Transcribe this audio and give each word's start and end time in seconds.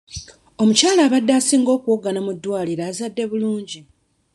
Omukyala 0.61 1.01
abadde 1.07 1.31
asinga 1.39 1.69
okuwoggana 1.77 2.19
mu 2.25 2.31
ddwaliro 2.35 2.83
azadde 2.89 3.23
bulungi. 3.31 3.79